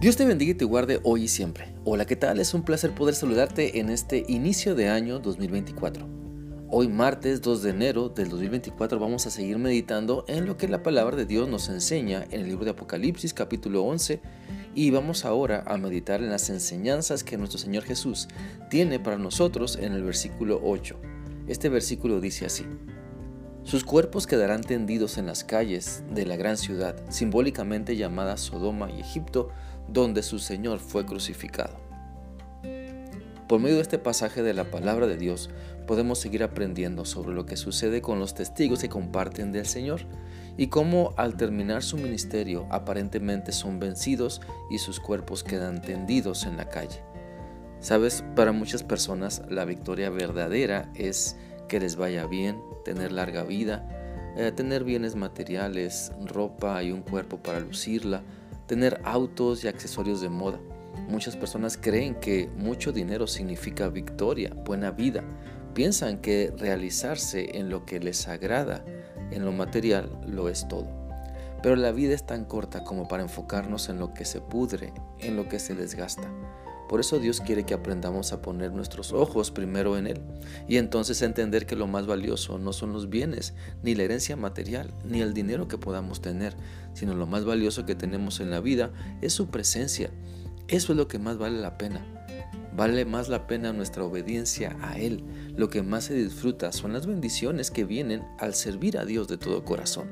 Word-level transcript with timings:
Dios 0.00 0.16
te 0.16 0.24
bendiga 0.24 0.52
y 0.52 0.54
te 0.54 0.64
guarde 0.64 0.98
hoy 1.02 1.24
y 1.24 1.28
siempre. 1.28 1.74
Hola, 1.84 2.06
¿qué 2.06 2.16
tal? 2.16 2.40
Es 2.40 2.54
un 2.54 2.62
placer 2.62 2.94
poder 2.94 3.14
saludarte 3.14 3.80
en 3.80 3.90
este 3.90 4.24
inicio 4.28 4.74
de 4.74 4.88
año 4.88 5.18
2024. 5.18 6.08
Hoy 6.70 6.88
martes 6.88 7.42
2 7.42 7.62
de 7.62 7.68
enero 7.68 8.08
del 8.08 8.30
2024 8.30 8.98
vamos 8.98 9.26
a 9.26 9.30
seguir 9.30 9.58
meditando 9.58 10.24
en 10.26 10.46
lo 10.46 10.56
que 10.56 10.68
la 10.68 10.82
palabra 10.82 11.18
de 11.18 11.26
Dios 11.26 11.50
nos 11.50 11.68
enseña 11.68 12.24
en 12.30 12.40
el 12.40 12.48
libro 12.48 12.64
de 12.64 12.70
Apocalipsis 12.70 13.34
capítulo 13.34 13.82
11 13.82 14.22
y 14.74 14.90
vamos 14.90 15.26
ahora 15.26 15.64
a 15.66 15.76
meditar 15.76 16.22
en 16.22 16.30
las 16.30 16.48
enseñanzas 16.48 17.22
que 17.22 17.36
nuestro 17.36 17.58
Señor 17.58 17.82
Jesús 17.82 18.26
tiene 18.70 19.00
para 19.00 19.18
nosotros 19.18 19.76
en 19.76 19.92
el 19.92 20.02
versículo 20.02 20.62
8. 20.64 20.96
Este 21.46 21.68
versículo 21.68 22.22
dice 22.22 22.46
así. 22.46 22.64
Sus 23.64 23.84
cuerpos 23.84 24.26
quedarán 24.26 24.62
tendidos 24.62 25.18
en 25.18 25.26
las 25.26 25.44
calles 25.44 26.02
de 26.10 26.24
la 26.24 26.36
gran 26.36 26.56
ciudad, 26.56 26.96
simbólicamente 27.10 27.94
llamada 27.94 28.38
Sodoma 28.38 28.90
y 28.90 29.00
Egipto, 29.00 29.50
donde 29.92 30.22
su 30.22 30.38
Señor 30.38 30.78
fue 30.78 31.04
crucificado. 31.06 31.78
Por 33.48 33.58
medio 33.60 33.76
de 33.76 33.82
este 33.82 33.98
pasaje 33.98 34.44
de 34.44 34.54
la 34.54 34.70
palabra 34.70 35.08
de 35.08 35.16
Dios, 35.16 35.50
podemos 35.86 36.20
seguir 36.20 36.44
aprendiendo 36.44 37.04
sobre 37.04 37.34
lo 37.34 37.46
que 37.46 37.56
sucede 37.56 38.00
con 38.00 38.20
los 38.20 38.34
testigos 38.34 38.80
que 38.80 38.88
comparten 38.88 39.50
del 39.50 39.66
Señor 39.66 40.02
y 40.56 40.68
cómo 40.68 41.14
al 41.16 41.36
terminar 41.36 41.82
su 41.82 41.96
ministerio 41.96 42.68
aparentemente 42.70 43.50
son 43.50 43.80
vencidos 43.80 44.40
y 44.70 44.78
sus 44.78 45.00
cuerpos 45.00 45.42
quedan 45.42 45.82
tendidos 45.82 46.46
en 46.46 46.56
la 46.56 46.68
calle. 46.68 47.02
Sabes, 47.80 48.22
para 48.36 48.52
muchas 48.52 48.84
personas 48.84 49.42
la 49.48 49.64
victoria 49.64 50.10
verdadera 50.10 50.88
es 50.94 51.36
que 51.66 51.80
les 51.80 51.96
vaya 51.96 52.26
bien, 52.26 52.60
tener 52.84 53.10
larga 53.10 53.42
vida, 53.42 53.88
eh, 54.36 54.52
tener 54.52 54.84
bienes 54.84 55.16
materiales, 55.16 56.12
ropa 56.24 56.82
y 56.84 56.92
un 56.92 57.02
cuerpo 57.02 57.38
para 57.38 57.58
lucirla, 57.58 58.22
tener 58.70 59.00
autos 59.02 59.64
y 59.64 59.66
accesorios 59.66 60.20
de 60.20 60.28
moda. 60.28 60.60
Muchas 61.08 61.34
personas 61.34 61.76
creen 61.76 62.14
que 62.14 62.48
mucho 62.56 62.92
dinero 62.92 63.26
significa 63.26 63.88
victoria, 63.88 64.54
buena 64.64 64.92
vida. 64.92 65.24
Piensan 65.74 66.18
que 66.18 66.54
realizarse 66.56 67.58
en 67.58 67.68
lo 67.68 67.84
que 67.84 67.98
les 67.98 68.28
agrada, 68.28 68.84
en 69.32 69.44
lo 69.44 69.50
material, 69.50 70.20
lo 70.24 70.48
es 70.48 70.68
todo. 70.68 70.86
Pero 71.64 71.74
la 71.74 71.90
vida 71.90 72.14
es 72.14 72.24
tan 72.24 72.44
corta 72.44 72.84
como 72.84 73.08
para 73.08 73.24
enfocarnos 73.24 73.88
en 73.88 73.98
lo 73.98 74.14
que 74.14 74.24
se 74.24 74.40
pudre, 74.40 74.92
en 75.18 75.34
lo 75.34 75.48
que 75.48 75.58
se 75.58 75.74
desgasta. 75.74 76.30
Por 76.90 76.98
eso 76.98 77.20
Dios 77.20 77.40
quiere 77.40 77.62
que 77.62 77.72
aprendamos 77.72 78.32
a 78.32 78.42
poner 78.42 78.72
nuestros 78.72 79.12
ojos 79.12 79.52
primero 79.52 79.96
en 79.96 80.08
Él 80.08 80.20
y 80.66 80.76
entonces 80.76 81.22
entender 81.22 81.64
que 81.64 81.76
lo 81.76 81.86
más 81.86 82.08
valioso 82.08 82.58
no 82.58 82.72
son 82.72 82.92
los 82.92 83.08
bienes, 83.08 83.54
ni 83.84 83.94
la 83.94 84.02
herencia 84.02 84.34
material, 84.34 84.92
ni 85.04 85.20
el 85.20 85.32
dinero 85.32 85.68
que 85.68 85.78
podamos 85.78 86.20
tener, 86.20 86.56
sino 86.92 87.14
lo 87.14 87.28
más 87.28 87.44
valioso 87.44 87.86
que 87.86 87.94
tenemos 87.94 88.40
en 88.40 88.50
la 88.50 88.58
vida 88.58 88.90
es 89.20 89.32
su 89.32 89.50
presencia. 89.50 90.10
Eso 90.66 90.92
es 90.92 90.96
lo 90.96 91.06
que 91.06 91.20
más 91.20 91.38
vale 91.38 91.60
la 91.60 91.78
pena. 91.78 92.04
Vale 92.76 93.04
más 93.04 93.28
la 93.28 93.46
pena 93.46 93.72
nuestra 93.72 94.02
obediencia 94.02 94.76
a 94.82 94.98
Él. 94.98 95.22
Lo 95.54 95.70
que 95.70 95.84
más 95.84 96.06
se 96.06 96.14
disfruta 96.14 96.72
son 96.72 96.92
las 96.92 97.06
bendiciones 97.06 97.70
que 97.70 97.84
vienen 97.84 98.24
al 98.40 98.54
servir 98.54 98.98
a 98.98 99.04
Dios 99.04 99.28
de 99.28 99.38
todo 99.38 99.64
corazón. 99.64 100.08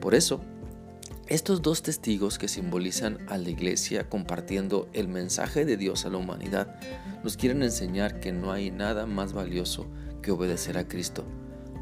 Por 0.00 0.16
eso, 0.16 0.40
estos 1.28 1.62
dos 1.62 1.82
testigos 1.82 2.36
que 2.36 2.48
simbolizan 2.48 3.18
a 3.28 3.38
la 3.38 3.48
iglesia 3.48 4.10
compartiendo 4.10 4.90
el 4.92 5.08
mensaje 5.08 5.64
de 5.64 5.78
Dios 5.78 6.04
a 6.04 6.10
la 6.10 6.18
humanidad 6.18 6.78
nos 7.22 7.38
quieren 7.38 7.62
enseñar 7.62 8.20
que 8.20 8.30
no 8.30 8.52
hay 8.52 8.70
nada 8.70 9.06
más 9.06 9.32
valioso 9.32 9.86
que 10.20 10.32
obedecer 10.32 10.76
a 10.76 10.86
Cristo. 10.86 11.24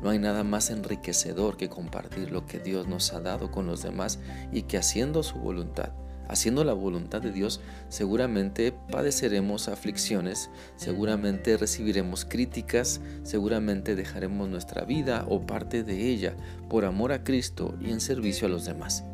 No 0.00 0.10
hay 0.10 0.20
nada 0.20 0.44
más 0.44 0.70
enriquecedor 0.70 1.56
que 1.56 1.68
compartir 1.68 2.30
lo 2.30 2.46
que 2.46 2.60
Dios 2.60 2.86
nos 2.86 3.12
ha 3.12 3.20
dado 3.20 3.50
con 3.50 3.66
los 3.66 3.82
demás 3.82 4.20
y 4.52 4.62
que 4.62 4.78
haciendo 4.78 5.24
su 5.24 5.38
voluntad, 5.38 5.90
haciendo 6.28 6.62
la 6.62 6.72
voluntad 6.72 7.20
de 7.20 7.32
Dios, 7.32 7.60
seguramente 7.88 8.72
padeceremos 8.92 9.66
aflicciones, 9.66 10.50
seguramente 10.76 11.56
recibiremos 11.56 12.24
críticas, 12.24 13.00
seguramente 13.24 13.96
dejaremos 13.96 14.48
nuestra 14.48 14.84
vida 14.84 15.24
o 15.28 15.44
parte 15.46 15.82
de 15.82 16.08
ella 16.08 16.36
por 16.68 16.84
amor 16.84 17.10
a 17.10 17.24
Cristo 17.24 17.74
y 17.80 17.90
en 17.90 18.00
servicio 18.00 18.46
a 18.46 18.50
los 18.50 18.64
demás. 18.64 19.04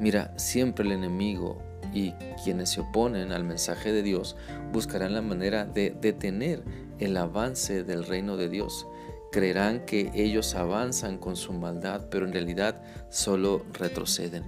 Mira, 0.00 0.32
siempre 0.36 0.84
el 0.84 0.92
enemigo 0.92 1.62
y 1.92 2.12
quienes 2.42 2.70
se 2.70 2.80
oponen 2.80 3.32
al 3.32 3.44
mensaje 3.44 3.92
de 3.92 4.02
Dios 4.02 4.36
buscarán 4.72 5.14
la 5.14 5.22
manera 5.22 5.64
de 5.64 5.96
detener 6.00 6.62
el 6.98 7.16
avance 7.16 7.84
del 7.84 8.04
reino 8.04 8.36
de 8.36 8.48
Dios. 8.48 8.86
Creerán 9.30 9.84
que 9.84 10.10
ellos 10.14 10.54
avanzan 10.54 11.18
con 11.18 11.36
su 11.36 11.52
maldad, 11.52 12.08
pero 12.10 12.26
en 12.26 12.32
realidad 12.32 12.82
solo 13.10 13.64
retroceden. 13.72 14.44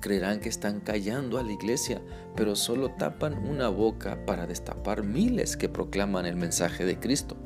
Creerán 0.00 0.38
que 0.38 0.48
están 0.48 0.80
callando 0.80 1.38
a 1.38 1.42
la 1.42 1.52
iglesia, 1.52 2.00
pero 2.36 2.54
solo 2.54 2.92
tapan 2.92 3.36
una 3.48 3.68
boca 3.68 4.24
para 4.26 4.46
destapar 4.46 5.02
miles 5.02 5.56
que 5.56 5.68
proclaman 5.68 6.24
el 6.24 6.36
mensaje 6.36 6.84
de 6.84 7.00
Cristo. 7.00 7.36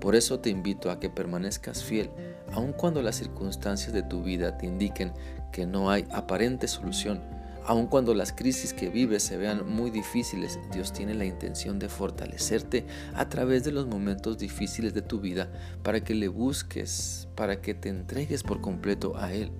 Por 0.00 0.14
eso 0.14 0.38
te 0.40 0.50
invito 0.50 0.90
a 0.90 1.00
que 1.00 1.08
permanezcas 1.08 1.82
fiel, 1.82 2.10
aun 2.52 2.72
cuando 2.72 3.02
las 3.02 3.16
circunstancias 3.16 3.92
de 3.92 4.02
tu 4.02 4.22
vida 4.22 4.56
te 4.58 4.66
indiquen 4.66 5.12
que 5.52 5.66
no 5.66 5.90
hay 5.90 6.04
aparente 6.10 6.68
solución. 6.68 7.20
Aun 7.64 7.86
cuando 7.86 8.14
las 8.14 8.32
crisis 8.32 8.72
que 8.72 8.88
vives 8.88 9.22
se 9.22 9.36
vean 9.36 9.68
muy 9.68 9.90
difíciles, 9.90 10.58
Dios 10.72 10.92
tiene 10.92 11.14
la 11.14 11.26
intención 11.26 11.78
de 11.78 11.90
fortalecerte 11.90 12.86
a 13.14 13.28
través 13.28 13.62
de 13.62 13.72
los 13.72 13.86
momentos 13.86 14.38
difíciles 14.38 14.94
de 14.94 15.02
tu 15.02 15.20
vida 15.20 15.52
para 15.82 16.02
que 16.02 16.14
le 16.14 16.28
busques, 16.28 17.28
para 17.34 17.60
que 17.60 17.74
te 17.74 17.90
entregues 17.90 18.42
por 18.42 18.62
completo 18.62 19.18
a 19.18 19.34
Él. 19.34 19.50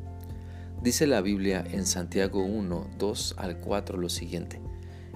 Dice 0.82 1.06
la 1.06 1.20
Biblia 1.20 1.64
en 1.70 1.84
Santiago 1.84 2.44
1, 2.44 2.92
2 2.98 3.34
al 3.36 3.58
4 3.58 3.98
lo 3.98 4.08
siguiente. 4.08 4.60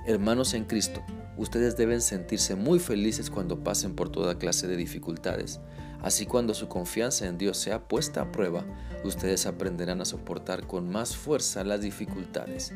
Hermanos 0.06 0.53
en 0.53 0.65
Cristo, 0.65 1.03
ustedes 1.37 1.76
deben 1.76 2.00
sentirse 2.00 2.54
muy 2.54 2.78
felices 2.78 3.31
cuando 3.31 3.62
pasen 3.62 3.94
por 3.94 4.10
toda 4.10 4.38
clase 4.38 4.66
de 4.66 4.76
dificultades 4.76 5.60
Así 6.03 6.26
cuando 6.26 6.53
su 6.53 6.69
confianza 6.69 7.26
en 7.28 7.38
Dios 7.38 7.56
sea 7.56 7.87
puesta 7.87 8.22
a 8.22 8.32
prueba, 8.32 8.65
ustedes 9.04 9.47
aprenderán 9.47 10.00
a 10.00 10.04
soportar 10.04 10.66
con 10.66 10.91
más 10.91 11.16
fuerza 11.16 11.62
las 11.62 11.81
dificultades. 11.81 12.72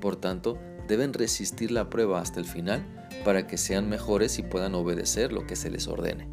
Por 0.00 0.16
tanto, 0.16 0.58
deben 0.88 1.12
resistir 1.12 1.70
la 1.70 1.90
prueba 1.90 2.20
hasta 2.20 2.40
el 2.40 2.46
final 2.46 2.82
para 3.22 3.46
que 3.46 3.58
sean 3.58 3.90
mejores 3.90 4.38
y 4.38 4.42
puedan 4.42 4.74
obedecer 4.74 5.30
lo 5.30 5.46
que 5.46 5.56
se 5.56 5.70
les 5.70 5.88
ordene. 5.88 6.26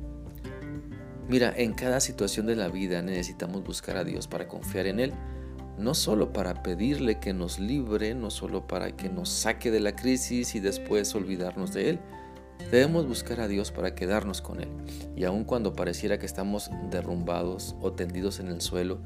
Mira, 1.27 1.53
en 1.53 1.73
cada 1.73 1.99
situación 1.99 2.45
de 2.45 2.55
la 2.55 2.69
vida 2.69 3.01
necesitamos 3.01 3.65
buscar 3.65 3.97
a 3.97 4.05
Dios 4.05 4.27
para 4.27 4.47
confiar 4.47 4.87
en 4.87 5.01
Él, 5.01 5.13
no 5.77 5.93
solo 5.93 6.33
para 6.33 6.63
pedirle 6.63 7.19
que 7.19 7.33
nos 7.33 7.59
libre, 7.59 8.15
no 8.15 8.29
solo 8.29 8.67
para 8.67 8.95
que 8.95 9.09
nos 9.09 9.29
saque 9.29 9.71
de 9.71 9.79
la 9.79 9.95
crisis 9.95 10.55
y 10.55 10.59
después 10.59 11.13
olvidarnos 11.15 11.73
de 11.73 11.89
Él, 11.91 11.99
Debemos 12.71 13.07
buscar 13.07 13.39
a 13.39 13.47
Dios 13.47 13.71
para 13.71 13.95
quedarnos 13.95 14.41
con 14.41 14.59
Él. 14.59 14.69
Y 15.15 15.23
aun 15.23 15.45
cuando 15.45 15.73
pareciera 15.73 16.19
que 16.19 16.25
estamos 16.25 16.69
derrumbados 16.89 17.75
o 17.81 17.93
tendidos 17.93 18.39
en 18.39 18.47
el 18.49 18.59
suelo, 18.59 18.99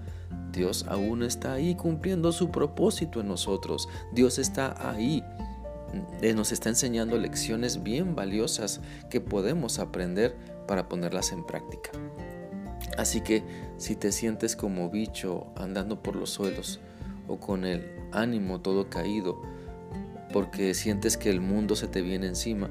Dios 0.51 0.85
aún 0.87 1.21
está 1.21 1.53
ahí 1.53 1.75
cumpliendo 1.75 2.31
su 2.31 2.49
propósito 2.49 3.21
en 3.21 3.27
nosotros. 3.27 3.87
Dios 4.13 4.39
está 4.39 4.89
ahí. 4.89 5.23
Nos 6.35 6.51
está 6.51 6.69
enseñando 6.69 7.17
lecciones 7.17 7.83
bien 7.83 8.15
valiosas 8.15 8.81
que 9.09 9.21
podemos 9.21 9.77
aprender 9.77 10.35
para 10.67 10.89
ponerlas 10.89 11.31
en 11.31 11.45
práctica. 11.45 11.91
Así 12.97 13.21
que 13.21 13.43
si 13.77 13.95
te 13.95 14.11
sientes 14.11 14.55
como 14.55 14.89
bicho 14.89 15.47
andando 15.55 16.01
por 16.03 16.15
los 16.15 16.29
suelos 16.29 16.79
o 17.27 17.39
con 17.39 17.65
el 17.65 17.85
ánimo 18.11 18.61
todo 18.61 18.89
caído 18.89 19.41
porque 20.31 20.73
sientes 20.73 21.17
que 21.17 21.29
el 21.29 21.41
mundo 21.41 21.75
se 21.75 21.87
te 21.87 22.01
viene 22.01 22.27
encima, 22.27 22.69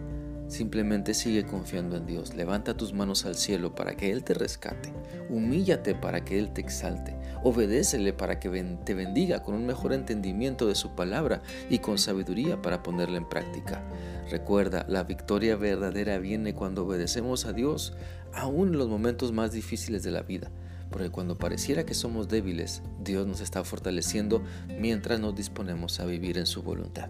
Simplemente 0.50 1.14
sigue 1.14 1.46
confiando 1.46 1.96
en 1.96 2.06
Dios. 2.06 2.34
Levanta 2.34 2.76
tus 2.76 2.92
manos 2.92 3.24
al 3.24 3.36
cielo 3.36 3.76
para 3.76 3.96
que 3.96 4.10
Él 4.10 4.24
te 4.24 4.34
rescate. 4.34 4.92
Humíllate 5.28 5.94
para 5.94 6.24
que 6.24 6.40
Él 6.40 6.52
te 6.52 6.60
exalte. 6.60 7.14
Obedécele 7.44 8.12
para 8.12 8.40
que 8.40 8.50
te 8.84 8.94
bendiga 8.94 9.44
con 9.44 9.54
un 9.54 9.64
mejor 9.64 9.92
entendimiento 9.92 10.66
de 10.66 10.74
su 10.74 10.97
palabra 10.97 11.41
y 11.70 11.78
con 11.78 11.98
sabiduría 11.98 12.60
para 12.60 12.82
ponerla 12.82 13.18
en 13.18 13.28
práctica. 13.28 13.84
Recuerda, 14.28 14.84
la 14.88 15.04
victoria 15.04 15.54
verdadera 15.54 16.18
viene 16.18 16.53
cuando 16.53 16.84
obedecemos 16.84 17.46
a 17.46 17.53
Dios, 17.53 17.92
aún 18.34 18.70
en 18.70 18.78
los 18.78 18.88
momentos 18.88 19.30
más 19.30 19.53
difíciles 19.53 20.03
de 20.03 20.10
la 20.10 20.22
vida. 20.22 20.50
Porque 20.91 21.10
cuando 21.10 21.38
pareciera 21.38 21.86
que 21.86 21.94
somos 21.94 22.26
débiles, 22.26 22.82
Dios 23.04 23.24
nos 23.24 23.41
está 23.41 23.62
fortaleciendo 23.62 24.42
mientras 24.80 25.20
nos 25.20 25.36
disponemos 25.36 26.00
a 26.00 26.06
vivir 26.06 26.38
en 26.38 26.46
su 26.46 26.64
voluntad. 26.64 27.08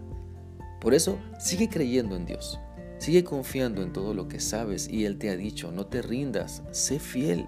Por 0.79 0.93
eso, 0.93 1.19
sigue 1.39 1.69
creyendo 1.69 2.15
en 2.15 2.25
Dios. 2.25 2.59
Sigue 3.01 3.23
confiando 3.23 3.81
en 3.81 3.93
todo 3.93 4.13
lo 4.13 4.27
que 4.27 4.39
sabes 4.39 4.87
y 4.87 5.05
Él 5.05 5.17
te 5.17 5.31
ha 5.31 5.35
dicho, 5.35 5.71
no 5.71 5.87
te 5.87 6.03
rindas, 6.03 6.61
sé 6.69 6.99
fiel. 6.99 7.47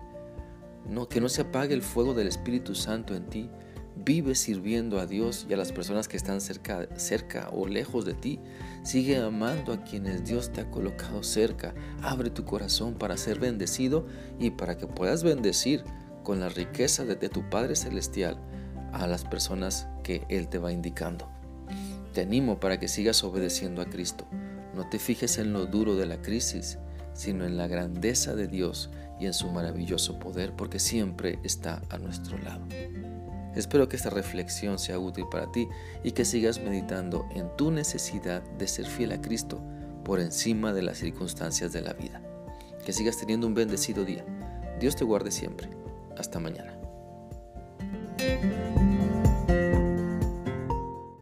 No, 0.90 1.08
que 1.08 1.22
no 1.22 1.30
se 1.30 1.44
apague 1.44 1.76
el 1.76 1.84
fuego 1.84 2.16
del 2.16 2.28
Espíritu 2.28 2.74
Santo 2.74 3.14
en 3.14 3.30
ti. 3.30 3.52
Vive 3.96 4.34
sirviendo 4.34 5.00
a 5.00 5.06
Dios 5.06 5.46
y 5.48 5.54
a 5.54 5.58
las 5.58 5.72
personas 5.72 6.08
que 6.08 6.18
están 6.18 6.42
cerca, 6.42 6.88
cerca 6.96 7.52
o 7.54 7.68
lejos 7.68 8.04
de 8.04 8.16
ti. 8.16 8.40
Sigue 8.82 9.18
amando 9.18 9.74
a 9.74 9.84
quienes 9.84 10.26
Dios 10.26 10.52
te 10.52 10.62
ha 10.62 10.72
colocado 10.72 11.22
cerca. 11.22 11.76
Abre 12.02 12.32
tu 12.32 12.46
corazón 12.46 12.96
para 12.96 13.16
ser 13.16 13.38
bendecido 13.38 14.08
y 14.40 14.50
para 14.50 14.76
que 14.80 14.88
puedas 14.88 15.22
bendecir 15.22 15.84
con 16.24 16.40
la 16.40 16.50
riqueza 16.50 17.06
de 17.06 17.30
tu 17.30 17.48
Padre 17.52 17.76
Celestial 17.76 18.40
a 18.92 19.06
las 19.06 19.24
personas 19.24 19.88
que 20.02 20.26
Él 20.30 20.48
te 20.48 20.58
va 20.58 20.72
indicando. 20.72 21.30
Te 22.12 22.22
animo 22.22 22.60
para 22.60 22.80
que 22.80 22.88
sigas 22.88 23.24
obedeciendo 23.24 23.84
a 23.84 23.86
Cristo. 23.86 24.26
No 24.74 24.90
te 24.90 25.00
fijes 25.00 25.38
en 25.38 25.54
lo 25.54 25.66
duro 25.66 25.96
de 25.96 26.06
la 26.06 26.22
crisis, 26.22 26.78
sino 27.14 27.46
en 27.46 27.58
la 27.58 27.68
grandeza 27.68 28.36
de 28.36 28.48
Dios 28.48 28.90
y 29.20 29.25
en 29.25 29.34
su 29.34 29.50
maravilloso 29.50 30.20
poder, 30.20 30.54
porque 30.54 30.80
siempre 30.80 31.40
está 31.44 31.81
a 31.90 31.98
nuestro 31.98 32.38
lado. 32.40 32.66
Espero 33.56 33.88
que 33.88 33.96
esta 33.96 34.10
reflexión 34.10 34.80
sea 34.80 34.98
útil 34.98 35.25
para 35.30 35.52
ti 35.52 35.68
y 36.04 36.12
que 36.12 36.25
sigas 36.25 36.60
meditando 36.60 37.28
en 37.36 37.56
tu 37.56 37.70
necesidad 37.70 38.42
de 38.58 38.68
ser 38.68 38.88
fiel 38.88 39.12
a 39.12 39.22
Cristo 39.22 39.62
por 40.04 40.20
encima 40.20 40.74
de 40.74 40.81
las 40.81 40.98
circunstancias 40.98 41.72
de 41.72 41.81
la 41.81 41.94
vida. 41.94 42.22
Que 42.84 42.94
sigas 42.94 43.18
teniendo 43.18 43.48
un 43.48 43.54
bendecido 43.54 44.04
día. 44.06 44.25
Dios 44.80 44.96
te 44.96 45.06
guarde 45.06 45.31
siempre. 45.31 45.70
Hasta 46.18 46.40
mañana. 46.40 46.78